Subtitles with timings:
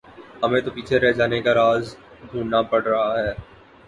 [0.43, 1.83] ہمیں تو پیچھے رہ جانے کا راز
[2.21, 3.31] ڈھونڈنا پڑ رہا ہے۔